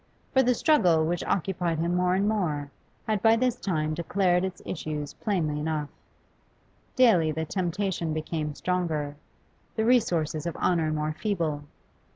[0.33, 2.71] For the struggle which occupied him more and more
[3.05, 5.89] had by this time declared its issues plainly enough;
[6.95, 9.15] daily the temptation became stronger,
[9.75, 11.65] the resources of honour more feeble.